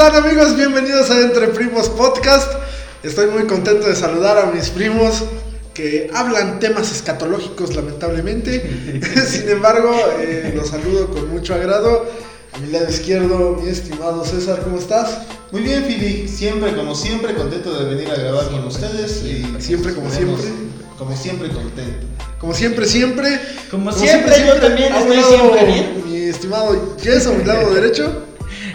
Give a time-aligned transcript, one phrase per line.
[0.00, 0.54] están amigos?
[0.54, 2.52] Bienvenidos a Entre Primos Podcast.
[3.02, 5.24] Estoy muy contento de saludar a mis primos
[5.74, 9.02] que hablan temas escatológicos lamentablemente.
[9.28, 12.06] Sin embargo, eh, los saludo con mucho agrado.
[12.52, 15.18] A mi lado izquierdo, mi estimado César, ¿cómo estás?
[15.50, 16.28] Muy bien, Fili.
[16.28, 19.24] Siempre, como siempre, contento de venir a grabar con ustedes.
[19.24, 20.44] Y Siempre, como siempre.
[20.96, 22.06] Como siempre, contento.
[22.38, 23.40] Como siempre, siempre.
[23.68, 26.04] Como siempre, yo también a un estoy siempre bien.
[26.06, 28.27] Mi estimado Jess, a mi lado derecho.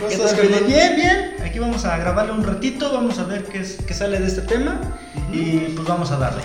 [0.03, 0.67] ¿Cómo ¿Qué estás?
[0.67, 1.35] Bien, bien.
[1.43, 4.41] Aquí vamos a grabarle un ratito, vamos a ver qué, es- qué sale de este
[4.41, 4.81] tema
[5.31, 6.41] y pues vamos a darle.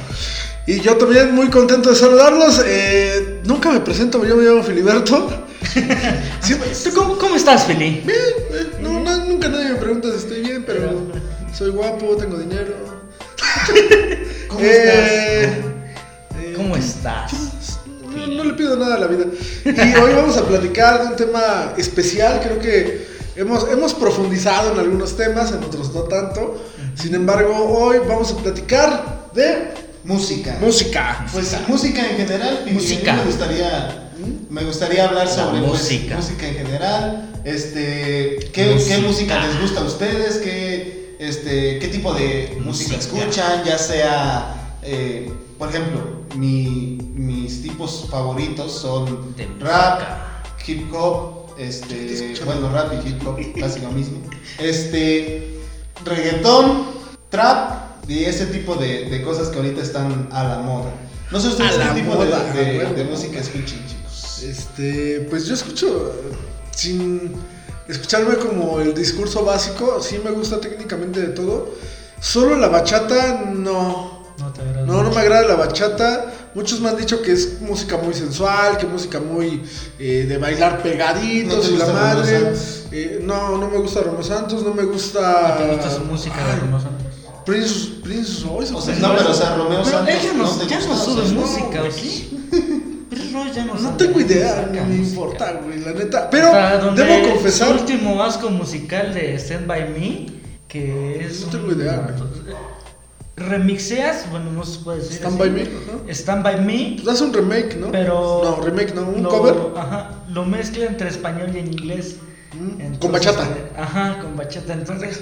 [0.67, 2.63] Y yo también muy contento de saludarlos.
[2.65, 5.45] Eh, nunca me presento, yo me llamo Filiberto.
[6.41, 8.03] Siempre- ¿Tú cómo, cómo estás, Feli?
[8.05, 8.19] Bien,
[8.53, 11.07] eh, no, no, nunca nadie me pregunta si estoy bien, pero
[11.53, 12.75] soy guapo, tengo dinero.
[14.49, 16.43] ¿Cómo Eh, estás?
[16.43, 17.33] eh, ¿Cómo estás?
[18.15, 19.25] No, no le pido nada a la vida.
[19.65, 22.41] Y hoy vamos a platicar de un tema especial.
[22.43, 23.08] Creo que
[23.39, 26.63] hemos, hemos profundizado en algunos temas, en otros no tanto.
[26.95, 30.57] Sin embargo, hoy vamos a platicar de Música.
[30.61, 31.27] música.
[31.33, 32.65] Pues música en general.
[32.73, 33.13] Música.
[33.15, 34.11] Me gustaría,
[34.51, 36.17] me gustaría hablar La sobre pues, música.
[36.17, 37.25] música en general.
[37.45, 38.97] Este, ¿qué, Música.
[38.97, 40.37] ¿qué música les gusta a ustedes?
[40.39, 43.19] ¿Qué, este, qué tipo de música, Música.
[43.19, 43.65] escuchan?
[43.65, 46.01] Ya sea, eh, por ejemplo,
[46.37, 50.01] mi- mis tipos favoritos son De rap,
[50.67, 54.19] hip hop, este, bueno, rap y hip hop, casi lo mismo.
[54.59, 55.59] Este,
[56.05, 56.85] reggaetón,
[57.31, 60.91] trap y ese tipo de, de cosas que ahorita están a la moda.
[61.31, 62.95] No sé ustedes qué tipo moda, de, de- bueno.
[62.95, 64.43] de música escuchan, chicos.
[64.43, 66.15] Este, pues yo escucho
[66.75, 67.33] sin
[67.89, 71.75] escucharme como el discurso básico, sí me gusta técnicamente de todo.
[72.21, 74.27] Solo la bachata no.
[74.39, 74.87] No te agrada.
[74.87, 76.33] No, no me agrada la bachata.
[76.59, 79.63] Muchos me han dicho que es música muy sensual, que música muy
[80.01, 82.53] eh, de bailar pegaditos ¿No y la madre.
[82.91, 85.55] Eh, no, no me gusta Romeo Santos, no me gusta.
[85.61, 87.07] ¿No te gusta su música de Ay, Romeo Santos?
[87.47, 88.75] Prince, Prince Royce.
[88.75, 89.19] O sea, no, Royce.
[89.23, 90.15] pero o sea, Romeo Pero Santos.
[90.15, 92.49] él ya no, te ya gusta, no o sube sea, música, no, ¿o sí?
[93.09, 96.29] Pero Roy ya no No tengo idea, no me importa, güey, la neta.
[96.29, 96.51] Pero
[96.97, 97.69] debo confesar.
[97.69, 100.27] Su último asco musical de Stand By Me,
[100.67, 101.43] que es.
[101.43, 102.38] No tengo idea, una-
[103.39, 105.17] Remixeas, bueno, no se puede decir.
[105.19, 105.49] Stand así.
[105.49, 106.13] By Me, ajá.
[106.15, 107.91] Stand By Me, Pues hace un remake, ¿no?
[107.93, 108.41] pero.
[108.45, 109.55] No, remake, no, un lo- cover.
[109.77, 112.17] Ajá, lo mezcla entre español y en inglés.
[112.55, 113.47] Mm, Entonces, con bachata.
[113.77, 114.73] Ajá, con bachata.
[114.73, 115.21] Entonces,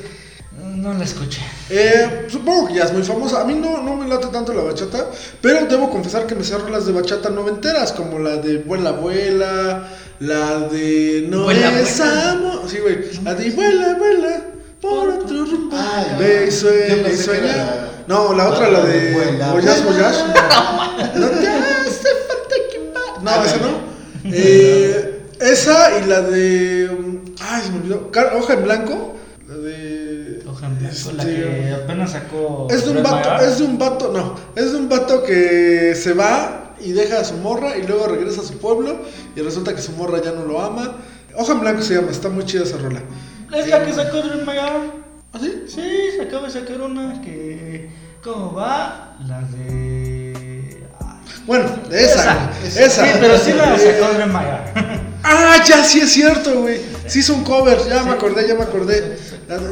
[0.59, 1.41] no la escuché.
[1.71, 3.41] Eh, supongo que ya es muy famosa.
[3.43, 5.11] A mí no, no me late tanto la bachata,
[5.43, 9.89] pero debo confesar que me sé las de bachata noventeras, como la de Vuela Vuela,
[10.21, 12.63] la de No Vuela, es amor.
[12.69, 12.99] Sí, güey.
[13.23, 14.43] La de Vuela Vuela
[14.89, 15.77] por otro rumbo.
[15.77, 19.83] Ay, Ve y sueña y No, la otra, la de Voyage.
[19.83, 20.23] Voyage.
[21.15, 23.23] No te hace falta equipar.
[23.23, 23.87] No, esa no.
[24.33, 26.89] Eh, esa y la de.
[26.91, 28.11] um, Ay, se me olvidó.
[28.39, 29.15] Hoja en blanco.
[29.47, 30.43] La de.
[30.49, 32.67] Hoja en blanco, la este, que apenas sacó.
[32.71, 36.13] es de un vato, es de un vato, no, es de un vato que se
[36.15, 38.97] va y deja a su morra y luego regresa a su pueblo
[39.37, 40.97] y resulta que su morra ya no lo ama.
[41.37, 43.03] Hoja en blanco se llama, está muy chida esa rola.
[43.53, 44.93] Es la que sacó My Heart.
[45.33, 45.65] ¿Ah, sí?
[45.69, 47.91] Sí, se acaba de sacar una que.
[48.23, 49.17] ¿Cómo va?
[49.27, 50.83] La de.
[51.01, 51.45] Ay.
[51.47, 53.05] Bueno, de esa, Esa, esa.
[53.07, 55.07] Sí, pero sí la sacó My Heart.
[55.29, 56.81] Ah, ya sí es cierto, güey.
[57.09, 59.19] Sí hizo un cover, ya me acordé, ya me acordé.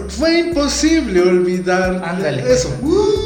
[0.09, 2.03] Fue imposible olvidar.
[2.05, 2.53] Ándale.
[2.53, 2.77] Eso.
[2.83, 3.24] Uh,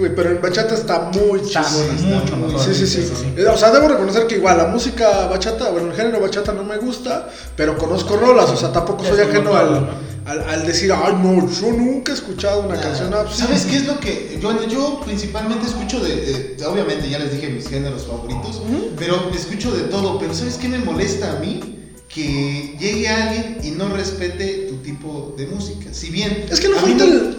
[0.00, 2.20] güey, pero en bachata está muy Está chingona.
[2.20, 2.60] mucho mejor.
[2.60, 3.40] Sí, sí, sí.
[3.42, 6.76] O sea, debo reconocer que igual la música bachata, bueno, el género bachata no me
[6.78, 9.88] gusta, pero conozco rolas, o sea, tampoco soy ajeno al,
[10.26, 13.38] al, al decir, ay, no, yo nunca he escuchado una canción sí.
[13.42, 16.16] ¿Sabes qué es lo que yo, yo principalmente escucho de,
[16.56, 18.60] de- obviamente ya les dije mis géneros favoritos,
[18.98, 21.76] pero escucho de todo, pero ¿sabes qué me molesta a mí?
[22.12, 25.90] Que llegue alguien y no respete tu tipo de música.
[25.94, 27.29] Si bien Es que no falta el-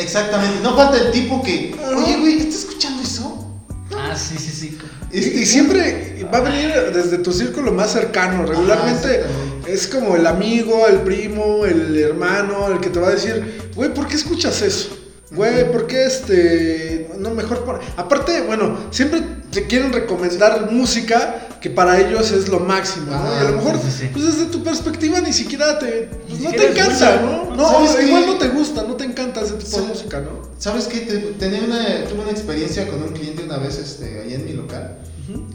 [0.00, 3.46] Exactamente, no falta el tipo que, oye, güey, ¿estás escuchando eso?
[3.94, 4.78] Ah, sí, sí, sí.
[5.12, 8.46] Y, Este, y siempre va a venir desde tu círculo más cercano.
[8.46, 9.72] Regularmente exactamente.
[9.72, 13.92] es como el amigo, el primo, el hermano, el que te va a decir, güey,
[13.92, 14.96] ¿por qué escuchas eso?
[15.32, 17.10] Güey, ¿por qué este.?
[17.18, 17.64] No, mejor.
[17.64, 17.78] pon-".
[17.96, 23.34] Aparte, bueno, siempre te quieren recomendar música que para ellos es lo máximo, ¿no?
[23.34, 24.08] y a lo Ah, mejor, sí, sí, sí.
[24.12, 26.08] pues desde tu perspectiva ni siquiera te.
[26.28, 27.44] Ni pues, no siquiera te encanta, buena, ¿no?
[27.50, 27.56] ¿no?
[27.56, 30.42] No, ¿Sabes igual no te gusta, no te encanta ese tipo de música, ¿no?
[30.58, 31.00] ¿Sabes qué?
[31.00, 34.52] Te- Tenía una, tuve una experiencia con un cliente una vez este, ahí en mi
[34.54, 34.98] local,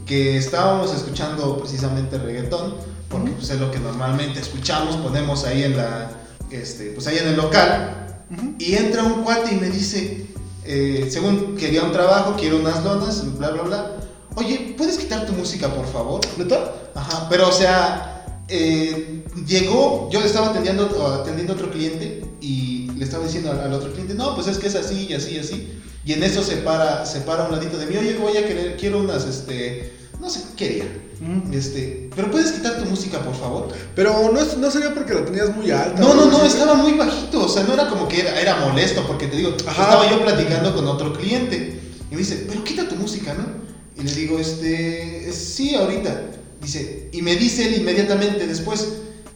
[0.06, 2.74] que estábamos escuchando precisamente reggaetón,
[3.10, 6.10] porque pues, es lo que normalmente escuchamos, ponemos ahí en la,
[6.50, 8.05] este, pues ahí en el local,
[8.58, 10.26] y entra un cuate y me dice,
[10.64, 13.96] eh, según quería un trabajo, quiero unas lonas, bla, bla, bla,
[14.34, 16.20] oye, ¿puedes quitar tu música, por favor?
[16.36, 16.72] ¿Neta?
[16.94, 22.90] Ajá, pero o sea, eh, llegó, yo le estaba atendiendo, atendiendo a otro cliente y
[22.96, 25.34] le estaba diciendo al, al otro cliente, no, pues es que es así y así
[25.34, 25.72] y así.
[26.04, 28.76] Y en eso se para, se para un ladito de mí, oye, voy a querer,
[28.76, 30.84] quiero unas, este, no sé qué quería.
[31.52, 33.68] Este, pero puedes quitar tu música, por favor.
[33.94, 36.00] Pero no, no sería porque la tenías muy alta.
[36.00, 39.06] No, no, no, estaba muy bajito, o sea, no era como que era, era molesto,
[39.06, 39.82] porque te digo, Ajá.
[39.84, 41.80] estaba yo platicando con otro cliente
[42.10, 43.44] y me dice, pero quita tu música, ¿no?
[43.98, 46.22] Y le digo, este, sí, ahorita.
[46.60, 48.88] Dice, y me dice él inmediatamente después,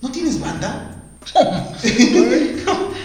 [0.03, 0.97] ¿no tienes banda?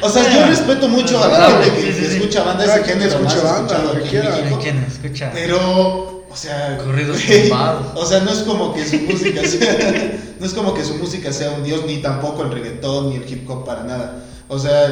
[0.01, 3.35] o sea, yo respeto mucho a la Ah, gente que, escucha banda, ese género escucha
[3.35, 5.31] más banda, escuchado lo que aquí en quiera.
[5.33, 7.87] Pero, o sea, Corridos tumbados.
[7.95, 11.31] O sea, no es como que su música sea, no es como que su música
[11.31, 14.23] sea un dios, ni tampoco el reggaetón, ni el hip hop para nada.
[14.49, 14.87] O sea,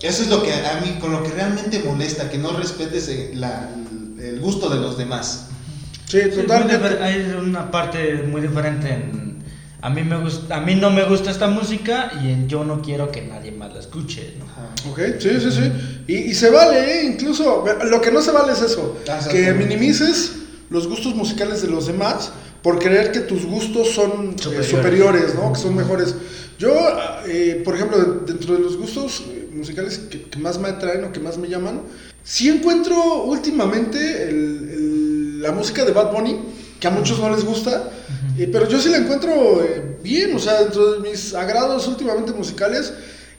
[0.00, 3.68] eso es lo que a mí, con lo que realmente molesta, que no respetes la-
[4.18, 5.48] el gusto de los demás.
[6.06, 7.02] Sí, totalmente.
[7.02, 9.34] hay una parte muy diferente en
[9.82, 12.80] a mí me gusta a mí no me gusta esta música y en yo no
[12.80, 14.44] quiero que nadie más la escuche ¿no?
[14.90, 15.72] Ok, sí, sí, sí.
[16.06, 17.04] Y, y se vale, ¿eh?
[17.04, 17.64] incluso.
[17.84, 20.32] Lo que no se vale es eso: Ah, que minimices
[20.70, 22.32] los gustos musicales de los demás
[22.62, 25.34] por creer que tus gustos son eh, superiores.
[25.34, 25.52] ¿no?
[25.52, 26.14] Que son mejores.
[26.58, 26.72] Yo,
[27.26, 31.04] eh, por ejemplo, de- dentro de los gustos eh, musicales que, que más me atraen
[31.04, 31.82] o que más me llaman,
[32.22, 36.38] sí encuentro últimamente el- el- la música de Bad Bunny,
[36.80, 37.90] que a muchos no les gusta,
[38.38, 39.62] eh, pero yo sí la encuentro
[40.02, 42.92] bien, o sea, dentro de mis agrados últimamente musicales,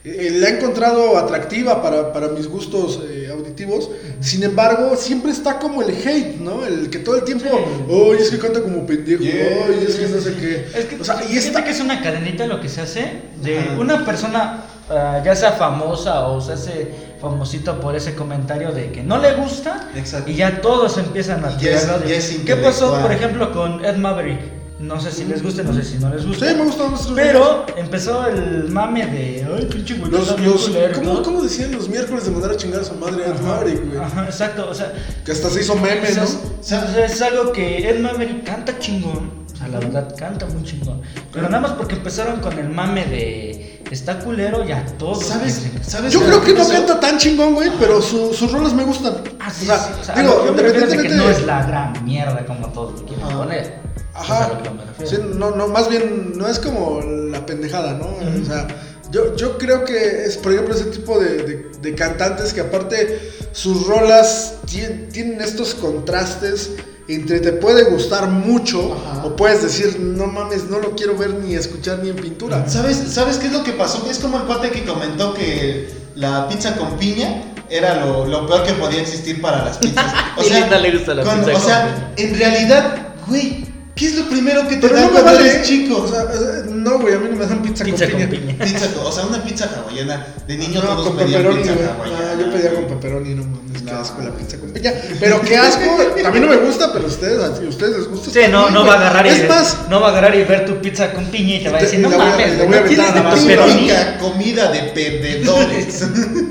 [0.06, 3.90] la he encontrado atractiva para, para mis gustos eh, auditivos.
[4.20, 6.64] Sin embargo, siempre está como el hate, ¿no?
[6.64, 7.92] El que todo el tiempo, Sí.
[7.92, 9.22] ¡ay, es que canta como pendejo!
[9.22, 9.66] Yeah.
[9.68, 10.78] ¡ay, es que no sé qué!
[10.78, 11.64] Es que, o sea, y esta...
[11.64, 13.78] que es una cadenita lo que se hace de Ajá.
[13.80, 16.88] una persona, ah, ya sea famosa o se hace
[17.20, 20.30] famosito por ese comentario de que no le gusta Exacto.
[20.30, 23.96] y ya todos empiezan a tirarlo de- ya es ¿Qué pasó, por ejemplo, con Ed
[23.96, 24.40] Maverick?
[24.78, 26.50] No sé si les gusta, no sé si no les gusta.
[26.50, 30.94] Sí, me gustan nuestros Pero empezó el mame de, ay, pinche güey, Los, los- culero",
[30.96, 31.22] ¿cómo, ¿no?
[31.22, 33.98] ¿Cómo decían los miércoles de mandar a chingar a su madre a Ed Maverick, güey?
[33.98, 34.92] Ajá, exacto, o sea,
[35.24, 36.24] Que hasta se hizo meme, es, ¿no?
[36.24, 39.46] o sea, es algo que Ed Maverick canta chingón.
[39.50, 41.00] O sea, la verdad, canta muy chingón.
[41.32, 45.24] Pero nada más porque empezaron con el mame de está culero, ya todos.
[45.24, 45.70] ¿Sabes?
[45.80, 49.14] ¿Sabes Yo creo que no canta tan chingón, güey, pero su- sus rolas me gustan.
[49.40, 51.02] Ah, sí, o sea, sí, o sea, digo, a yo me refiero es de que
[51.04, 53.85] independientemente- no es la gran mierda como todos lo quieren poner.
[54.14, 54.60] Ajá.
[55.04, 58.06] Sí, no, no, más bien no es como la pendejada, ¿no?
[58.06, 58.66] O sea,
[59.10, 63.30] yo, yo creo que es, por ejemplo, ese tipo de, de- de cantantes que aparte
[63.52, 66.70] sus rolas tien- tienen estos contrastes
[67.08, 69.26] entre te puede gustar mucho Ajá.
[69.26, 72.68] o puedes decir, no mames, no lo quiero ver ni escuchar ni en pintura.
[72.68, 74.04] ¿Sabes, ¿Sabes qué es lo que pasó?
[74.10, 78.64] Es como el cuate que comentó que la pizza con piña era lo, lo peor
[78.64, 80.12] que podía existir para las pizzas.
[80.36, 82.96] O sea, le gusta la con- pizza O con sea, en realidad,
[83.28, 83.65] güey,
[83.96, 86.02] ¿qué es lo primero que te Pero dan no me cuando vale, eres chico?
[86.02, 88.42] O sea, eh, no, güey, a mí no me dan pizza, Pizza con con piña.
[88.54, 88.64] piña.
[88.64, 90.26] Pizza con- o sea, una pizza hawaiana.
[90.46, 92.34] De niño No, todos con pedían pepperoni, pizza hawaiana.
[92.36, 93.98] No, yo pedía con pepperoni, no mames, qué No.
[93.98, 94.92] asco la pizza con piña.
[95.18, 98.30] Pero qué asco, a mí no me gusta, pero a ustedes, a ustedes les gusta.
[98.30, 100.66] Sí, no, no va a agarrar y Es más, no va a agarrar y ver
[100.66, 103.34] tu pizza con piña y te va a decir, y no mames, no tienes basura.
[103.34, 103.90] pepperoni.
[104.20, 106.04] Comida de perdedores.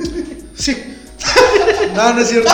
[0.57, 0.77] sí.
[1.95, 2.51] No, no es cierto.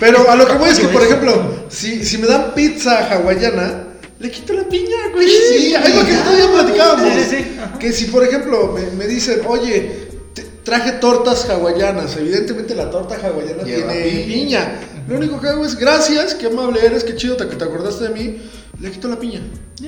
[0.00, 3.81] Pero a lo que voy es que, por ejemplo, si, si me dan pizza hawaiana,
[4.22, 5.28] le quito la piña, güey.
[5.28, 7.12] Sí, es lo que todavía platicábamos.
[7.14, 7.44] Sí, sí, sí.
[7.78, 12.16] Que si, por ejemplo, me, me dicen, oye, te- traje tortas hawaianas.
[12.16, 14.34] Evidentemente la torta hawaiana Lleva tiene piña.
[14.34, 14.80] piña.
[15.08, 18.04] Lo único que hago es, gracias, qué amable eres, qué chido te- que te acordaste
[18.04, 18.40] de mí.
[18.82, 19.40] Le quito la piña.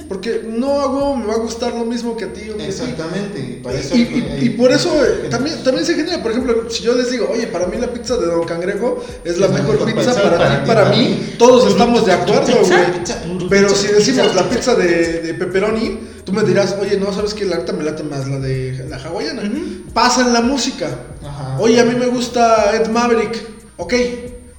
[0.08, 2.66] Porque no hago, me va a gustar lo mismo que a ti o que a
[2.66, 2.70] ti.
[2.72, 3.60] Exactamente.
[3.62, 6.82] Para eso Y, y- y por eso eh, también, también se genera, por ejemplo, si
[6.84, 9.74] yo les digo, oye, para mí la pizza de Don Cangrejo es la Es mejor
[9.84, 11.34] mejor pizza para, para ti, para para mí, mí.
[11.38, 13.48] todos estamos de acuerdo, güey.
[13.50, 17.44] Pero si decimos la pizza de, de pepperoni, tú me dirás, oye, no, sabes que
[17.44, 19.42] la neta me late más la de la hawaiana.
[19.92, 20.88] Pasa en la música.
[21.22, 21.56] Ajá.
[21.60, 23.42] Oye, a mí me gusta Ed Maverick.
[23.76, 23.92] Ok,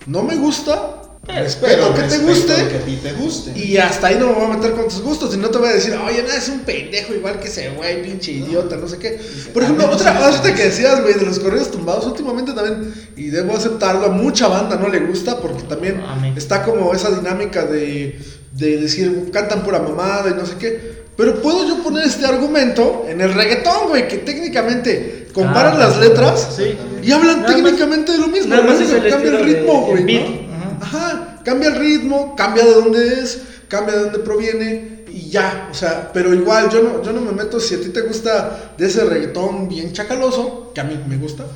[0.08, 0.95] no me gusta,
[1.28, 2.54] respeto que te guste.
[2.70, 3.52] Que a ti te guste.
[3.58, 5.34] Y hasta ahí no me voy a meter con tus gustos.
[5.34, 8.04] Y no te voy a decir, oye, nada, es un pendejo igual que ese güey,
[8.04, 9.20] pinche idiota, no sé qué.
[9.54, 13.28] Por ejemplo, no otra hace que decías, güey, de los correos tumbados, últimamente también, y
[13.28, 16.02] debo aceptarlo, a mucha banda no le gusta porque también
[16.36, 18.20] está como esa dinámica de,
[18.54, 21.06] de decir, cantan pura mamada y no sé qué.
[21.18, 25.98] Pero puedo yo poner este argumento en el reggaetón, güey, que técnicamente comparan Ah, las
[25.98, 26.76] letras sí.
[27.02, 28.50] y hablan más- técnicamente de lo mismo.
[28.54, 28.86] nada más ¿no?
[28.86, 30.45] es el cambia el ritmo, güey.
[30.82, 31.40] Ajá.
[31.44, 34.96] Cambia el ritmo, cambia de dónde es, cambia de dónde proviene.
[35.12, 37.88] Y, ya, o sea, pero igual yo no, yo no me meto si a ti
[37.90, 41.46] te gusta de ese reggaetón bien chacaloso, que a mí me gusta.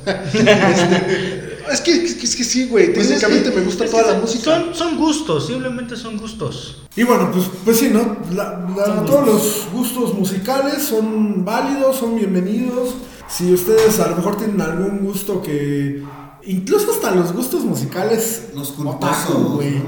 [1.70, 3.84] Este, es, que, es, que, es que sí, güey, Pues es técnicamente que- me gusta
[3.84, 4.44] Es toda la son- música.
[4.44, 6.82] Son, son gustos, simplemente son gustos.
[6.96, 8.16] Y bueno, pues, pues sí, ¿no?
[8.34, 12.94] La- la- Son todos los gustos musicales son válidos, son bienvenidos.
[13.28, 16.02] Si ustedes a lo mejor tienen algún gusto que...
[16.46, 18.44] Incluso hasta los gustos musicales...
[18.54, 19.54] Los culposos.
[19.54, 19.82] güey.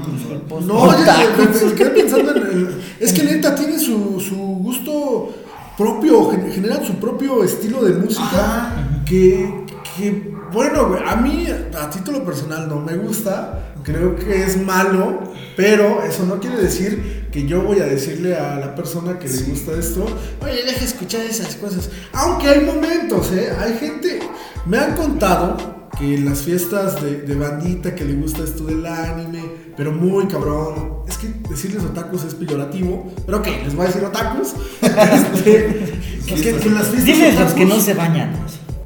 [0.49, 0.59] ¿no?
[0.61, 5.33] No, yo me quedé pensando en el- Es que neta tiene su, su gusto
[5.77, 9.03] propio, gen- generan su propio estilo de música Ajá.
[9.05, 9.65] que,
[9.97, 15.21] que, bueno, güey, a mí a título personal no me gusta, creo que es malo,
[15.57, 19.41] pero eso no quiere decir que yo voy a decirle a la persona que le
[19.41, 20.05] gusta esto,
[20.43, 21.89] oye, deja escuchar esas cosas.
[22.13, 23.51] Aunque hay momentos, ¿eh?
[23.59, 24.19] Hay gente,
[24.67, 25.57] me han contado
[25.97, 29.43] que en las fiestas de, de bandita que le gusta esto del anime,
[29.77, 30.93] pero muy cabrón.
[31.07, 34.53] Es que decirles otakus es peyorativo, pero ok, les voy a decir otakus.
[34.81, 35.93] Este,
[36.27, 38.31] que, que- que en las fiestas Diles los otakus- que no se bañan.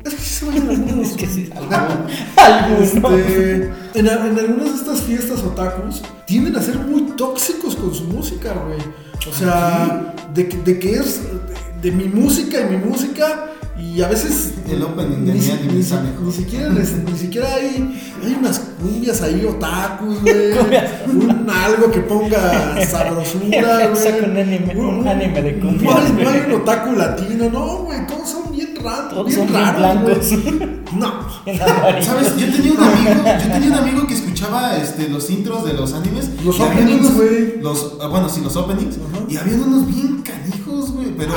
[0.04, 1.08] Es que sí se vayan algunos.
[1.12, 1.50] Es que sí,
[2.38, 2.94] algunos.
[2.94, 8.54] Este, en, algunas de estas fiestas otakus tienden a ser muy tóxicos con su música,
[8.54, 8.80] güey.
[9.30, 11.22] O sea, de, que- de que es
[11.82, 15.52] de, de mi música y mi música y a veces El opening de ni, si-
[15.52, 20.52] Anime ni, si- ni siquiera ni siquiera hay hay unas cumbias ahí otakus, güey.
[21.08, 24.20] Un algo que ponga sabrosura, güey.
[24.30, 28.06] Un anime- un anime de cumbias, No hay, no hay un otaku latino, no, güey.
[28.08, 30.28] Todos son bien raros, Todos bien son raros.
[30.98, 31.14] No.
[32.02, 32.36] ¿Sabes?
[32.38, 33.12] Yo tenía un amigo,
[33.44, 36.30] yo tenía un amigo que escuchaba este, los intros de los animes.
[36.46, 37.62] Los openings, güey.
[37.62, 38.96] Los, ah, bueno, sí, los openings.
[39.28, 41.08] Y había unos bien canijos, güey.
[41.18, 41.32] Pero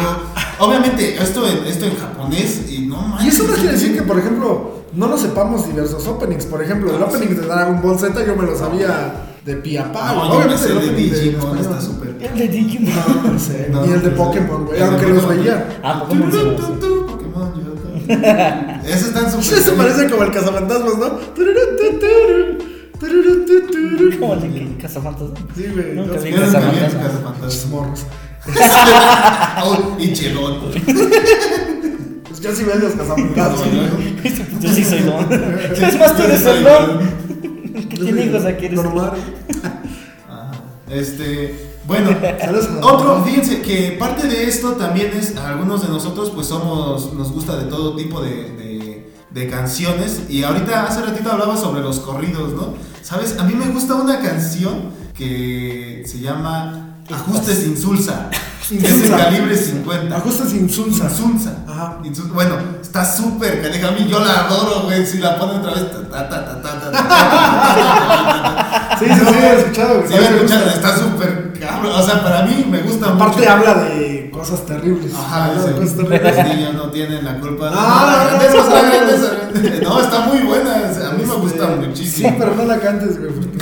[0.59, 3.35] obviamente esto en, esto en japonés y no Y manches.
[3.35, 6.47] eso no quiere decir que, por ejemplo, no nos sepamos diversos openings.
[6.47, 7.35] Por ejemplo, el Ah, opening sí.
[7.35, 9.13] de Dragon Ball Z yo me lo sabía
[9.45, 10.13] de pie a pa.
[10.15, 12.17] No, Obviamente el el de opening de Digimon, está súper.
[12.21, 12.95] El de Digimon.
[13.25, 15.81] No, no sé, No, ni el de Pokémon, güey, aunque los veía.
[15.83, 17.71] Ah, Pokémon Pokémon, yo-
[18.87, 19.45] Esos están súper.
[19.45, 21.11] Sí, se parece como el cazafantasmas, ¿no?
[24.19, 25.39] Como el de Cazafantasmas.
[25.57, 25.95] Sí, güey.
[25.95, 26.95] Nunca vi Cazafantasmas.
[27.41, 27.67] Casa
[29.99, 30.61] Y chelón.
[32.29, 32.95] Pues yo sí veo los.
[34.61, 35.33] Yo sí soy don.
[35.33, 37.01] Es más, tú eres el don.
[37.89, 38.67] ¿Qué tiene hijos aquí?
[38.67, 38.77] Eres.
[38.83, 39.13] Normal.
[40.29, 40.53] Ajá.
[40.91, 46.47] Este, bueno, a- otro, fíjense que parte de esto también es, algunos de nosotros pues
[46.47, 51.57] somos, nos gusta de todo tipo de, de- de canciones y ahorita hace ratito hablaba
[51.57, 52.75] sobre los corridos, ¿no?
[53.03, 53.37] ¿Sabes?
[53.39, 58.31] A mí me gusta una canción que se llama Ajustes insulsa.
[58.71, 60.17] Es el calibre 50.
[60.17, 61.05] Ajustes insulsa.
[61.05, 61.57] Insulsa.
[61.69, 61.99] Ajá.
[62.33, 63.89] Bueno, está súper caneja.
[63.89, 65.05] A mí yo la adoro, güey.
[65.05, 65.87] Si la pone otra vez.
[68.99, 70.05] Sí, sí, sí, he escuchado.
[70.07, 70.71] Sí, he escuchado.
[70.71, 71.51] Está súper.
[71.85, 73.25] O sea, para mí me gusta mucho.
[73.25, 75.13] Aparte habla de cosas terribles.
[75.15, 76.37] Ajá, cosas terribles.
[76.37, 77.71] Los niños no tienen la culpa.
[79.83, 80.77] No, está muy buena.
[80.77, 82.29] A mí me gusta muchísimo.
[82.29, 83.33] Sí, pero no la cantes, güey.
[83.33, 83.59] Porque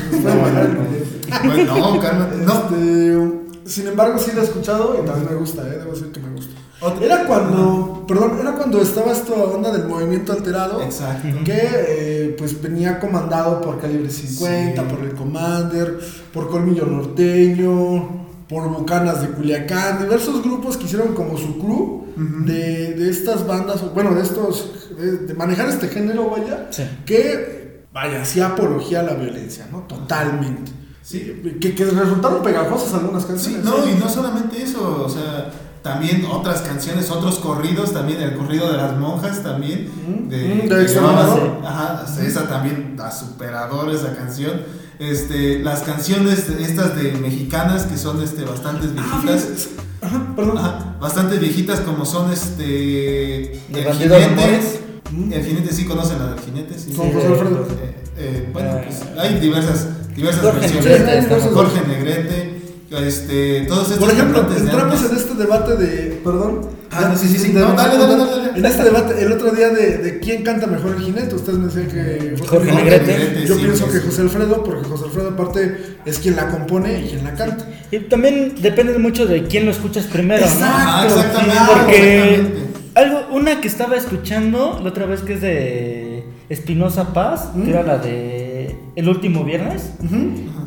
[1.45, 2.37] bueno, no, cálmate.
[2.39, 2.53] No.
[2.55, 5.79] Este, sin embargo, sí la he escuchado y también me gusta, ¿eh?
[5.79, 6.55] Debo decir que me gusta.
[7.03, 10.81] Era cuando, perdón, era cuando estaba esta onda del movimiento alterado.
[10.81, 11.27] Exacto.
[11.45, 14.89] Que eh, pues venía comandado por Calibre 50, Sí.
[14.89, 15.99] por el Commander,
[16.33, 22.45] por Colmillo Norteño, por Bucanas de Culiacán, diversos grupos que hicieron como su crew Ujú.
[22.47, 26.85] de, de estas bandas, bueno, de estos, de, de manejar este género, vaya, Sí.
[27.05, 29.81] que, vaya, hacía apología a la violencia, ¿no?
[29.81, 30.71] Totalmente.
[31.03, 31.57] Sí.
[31.61, 33.65] Que, que resultaron pegajosas algunas Sí, canciones.
[33.65, 35.51] no, y no solamente eso, o sea,
[35.83, 40.69] también otras canciones, otros corridos, también el corrido de las monjas también, Mm, de, mm,
[40.69, 44.61] de Ajá, o sea, esa también, la superadora esa canción,
[44.99, 50.59] este, las canciones estas de mexicanas que son, este, bastantes Ah, viejitas, fíjate, Ajá, perdón.
[50.59, 54.88] ajá, bastante viejitas como son, este, ¿De el jinete.
[55.33, 57.13] El jinete sí conocen la del jinete, sí, Con sí.
[57.15, 57.67] José Alfredo.
[57.83, 60.85] Eh, eh, bueno, Eh, pues hay diversas, diversas Jorge versiones.
[60.85, 62.59] Negrete, Jorge Negrete,
[63.07, 66.21] este, todos estos Por ejemplo, entramos en este debate de.
[66.25, 66.79] Perdón.
[66.91, 67.53] Ah, sí, sí, sí.
[67.53, 68.59] No, dale, dale, dale, dale.
[68.59, 71.67] En este debate, el otro día de, de quién canta mejor el jinete, ustedes me
[71.67, 72.35] decían que.
[72.47, 73.45] Jorge Negrete.
[73.47, 74.01] Yo sí, pienso sí, que.
[74.01, 77.69] José Alfredo, porque José Alfredo, aparte, es quien la compone y quien la canta.
[77.91, 80.53] Y también depende mucho de quién lo escuchas primero, ¿no?
[80.63, 81.61] Ah, exactamente.
[81.75, 82.68] Porque exactamente.
[82.99, 87.63] Algo, una que estaba escuchando la otra vez que es de Espinosa Paz, ¿Mm?
[87.65, 89.93] que era la de El último viernes,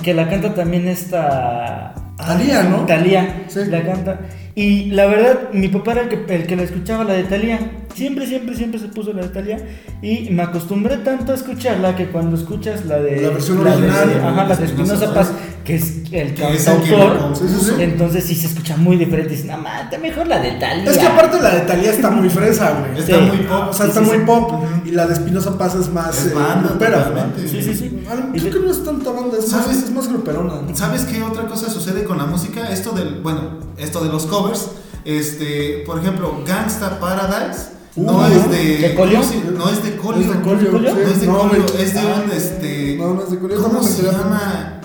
[0.04, 2.86] que la canta también esta Thalía, ¿no?
[2.86, 3.62] Talía, Sí.
[3.68, 4.20] la canta.
[4.54, 7.60] Y la verdad, mi papá era el que, el que la escuchaba, la de Thalía.
[7.96, 9.58] Siempre, siempre, siempre se puso la de Thalía.
[10.04, 13.22] Y me acostumbré tanto a escucharla que cuando escuchas la de.
[13.22, 14.22] La versión de- original.
[14.24, 15.32] ajá, la de Espinosa Paz.
[15.64, 17.16] Que es el cantautor.
[17.30, 17.72] lo Sí, sí, sí.
[17.82, 19.30] Entonces sí se escucha muy diferente.
[19.32, 20.90] Dices, no, mata mejor la de Thalía.
[20.92, 23.00] Es que aparte la de Talía está muy fresa, güey.
[23.00, 23.22] Está Sí.
[23.28, 23.68] muy pop.
[23.70, 24.24] O sea, Sí, está sí, muy sí.
[24.26, 24.52] pop.
[24.86, 26.18] Y la de Espinosa Paz es más.
[26.18, 27.04] Es eh, banda, grupera, ¿no?
[27.06, 27.48] totalmente.
[27.48, 28.04] Sí, sí, sí.
[28.34, 29.78] Creo que no es tanta banda, es más, ¿Sabes?
[29.84, 30.54] es más gruperona.
[30.68, 30.76] ¿no?
[30.76, 32.70] ¿Sabes qué otra cosa sucede con la música?
[32.72, 34.68] Esto del, bueno, esto de los covers,
[35.06, 39.20] este, por ejemplo, Gangsta Paradise no Uh, es de, ¿de Colio?
[39.20, 40.26] ¿cómo No es de Colio.
[40.28, 40.92] No es de Colio, ¿Colio?
[40.96, 40.96] sí.
[41.04, 42.96] No es de No, Colio, es de un este.
[42.98, 43.58] No, no es de Colio.
[43.62, 44.81] ¿Cómo Déjame se llama?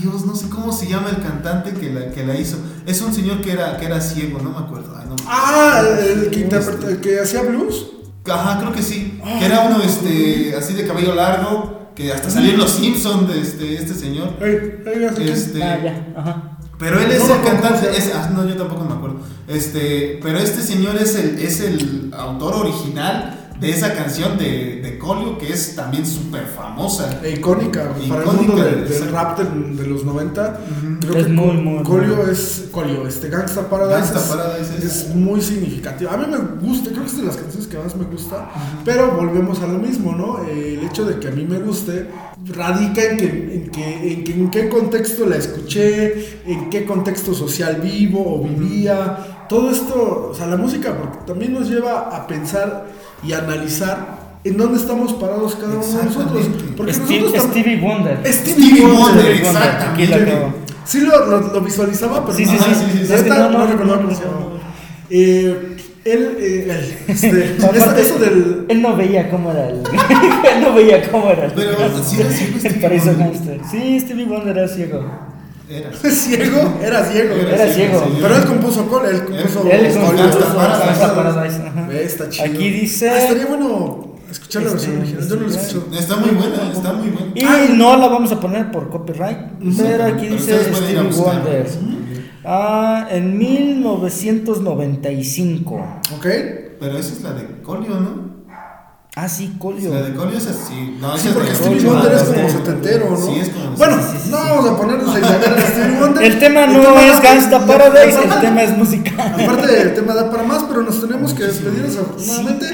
[0.00, 2.56] Dios, no sé cómo se llama el cantante que la, que la hizo.
[2.86, 4.94] Es un señor que era, que era ciego, no me acuerdo.
[4.98, 6.00] Ay, no me Ah, acuerdo.
[6.02, 7.86] el que, interpreta- el que hacía blues.
[8.28, 9.20] Ajá, creo que sí.
[9.38, 13.40] Que era uno este, así de cabello largo, que hasta salió en Los Simpsons de
[13.40, 14.34] este, este señor.
[14.40, 15.28] Ey, ey, ¿hace quién?
[15.34, 16.58] Este, Ah, ya, ajá.
[16.78, 19.16] Pero él es el cantante, es, ah, no, yo tampoco me acuerdo.
[19.48, 24.98] Este, pero este señor es el, es el autor original de esa canción de, de
[24.98, 27.20] Colio, que es también súper famosa.
[27.22, 30.60] E icónica, para el mundo del, del rap del- de, los 90.
[31.00, 32.30] Creo Es que muy, muy, Colio muy.
[32.30, 32.68] es.
[32.70, 34.12] Colio, este Gangsta Paradise.
[34.12, 36.10] Gangsta es, Paradise es- es muy significativo.
[36.10, 38.50] A mí me gusta, creo que es de las canciones que más me gusta.
[38.84, 40.42] Pero volvemos a lo mismo, ¿no?
[40.48, 42.06] Eh, el hecho de que a mí me guste
[42.46, 47.34] radica en que, en que en que en qué contexto la escuché, en qué contexto
[47.34, 49.36] social vivo o vivía.
[49.48, 52.86] Todo esto, o sea, la música porque también nos lleva a pensar
[53.26, 56.36] y analizar en dónde estamos parados cada uno de nosotros.
[56.46, 56.74] Exactamente.
[56.76, 58.18] Porque Steve- nosotros estamos- Stevie Wonder.
[58.32, 59.26] Stevie, Stevie Wonder.
[59.32, 60.14] Exactamente.
[60.14, 60.54] acabo.
[60.84, 64.14] Sí lo, lo, lo visualizaba, pero Sí, no, sí, sí, sí, sí, no, recordaba cómo
[64.14, 64.60] se no.
[65.10, 66.66] Eh, él, eh,
[67.06, 68.64] el- este, eso, Aparte, eso del...
[68.68, 69.76] Él no veía cómo era el.
[70.54, 71.52] él no veía cómo era el.
[71.52, 73.60] Pero sí era ciego el Stevie paraíso gangster.
[73.70, 75.04] Sí, Stevie Wonder era ciego.
[75.70, 75.92] Era.
[76.10, 77.34] ciego, era ciego.
[77.36, 78.00] Era ciego.
[78.00, 78.18] señor.
[78.22, 79.62] Pero él compuso Col, él compuso...
[79.70, 81.62] Él como Gangsta Paradise.
[82.04, 82.46] Está chido.
[82.46, 85.86] Aquí dice- Ah, estaría bueno escuchar la versión Este, original, yo no la este, escucho.
[85.96, 87.32] Está muy buena, está muy buena.
[87.34, 87.74] Y Ay.
[87.76, 89.38] no la vamos a poner por copyright,
[89.76, 91.34] pero aquí Pero dice Stevie buscar.
[91.42, 91.66] Wonder.
[92.44, 95.76] Ah, en 1995.
[96.16, 96.26] ¿Ok?
[96.80, 98.39] Pero esa es la de Colio, ¿no?
[99.22, 99.92] Ah, sí, Colio.
[99.92, 100.96] La de Colio es así.
[101.00, 101.84] No, Sí, porque Stevie.
[101.84, 103.16] Wonder es Ah, como setentero, ¿no?
[103.16, 103.96] Sí, es como- Bueno,
[104.30, 106.24] no vamos a ponernos en Stevie Wonder.
[106.24, 109.10] El tema no es Gangsta Paradise, el tema es música.
[109.34, 112.66] Aparte, el tema da para más, pero nos tenemos que despedir desafortunadamente.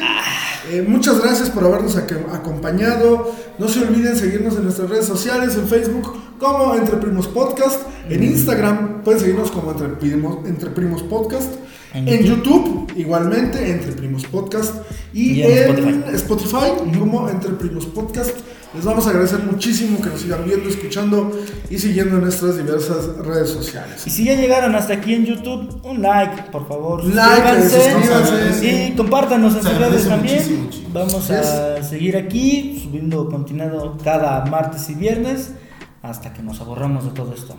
[0.71, 3.33] Eh, muchas gracias por habernos ac- acompañado.
[3.59, 8.23] No se olviden seguirnos en nuestras redes sociales, en Facebook como Entre Primos Podcast, en
[8.23, 11.49] Instagram pueden seguirnos como Entre Primos, Entre Primos Podcast,
[11.97, 12.93] En en, YouTube.
[12.95, 14.75] Igualmente Entre Primos Podcast
[15.15, 16.57] y, Y en en Spotify.
[16.57, 18.33] Spotify, como Entre Primos Podcast.
[18.75, 21.33] Les vamos a agradecer muchísimo que nos sigan viendo, escuchando
[21.71, 24.07] y siguiendo en nuestras diversas redes sociales.
[24.07, 27.03] Y si ya llegaron hasta aquí en YouTube, un like, por favor.
[27.03, 28.91] Like, suscríbanse.
[28.91, 30.65] Y compártanos en sus redes también.
[30.65, 30.93] muchísimo.
[30.93, 35.53] Vamos a seguir aquí, subiendo contenido cada martes y viernes,
[36.03, 37.57] hasta que nos aborramos de todo esto.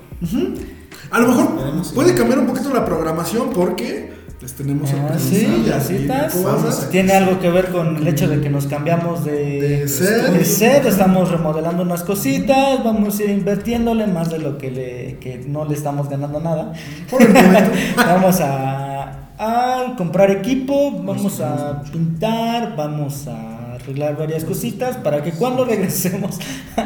[1.10, 6.34] A lo mejor puede cambiar un poquito la programación porque les tenemos Ah, sí, cositas.
[6.36, 6.90] cosas.
[6.92, 10.28] Tiene algo que ver con el hecho de que nos cambiamos de, De set.
[10.32, 15.18] de set, estamos remodelando unas cositas, vamos a ir invirtiéndole más de lo que, le,
[15.20, 16.72] que no le estamos ganando nada.
[17.10, 17.72] Por el momento.
[17.98, 25.32] vamos a, a comprar equipo, vamos a pintar, vamos a arreglar varias cositas para que
[25.32, 26.38] cuando regresemos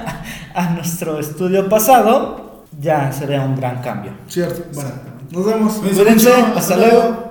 [0.56, 4.14] a nuestro estudio pasado ya se vea un gran cambio.
[4.30, 4.64] Cierto.
[4.74, 4.92] Bueno,
[5.32, 5.74] nos vemos.
[5.74, 7.31] Cuídense hasta luego.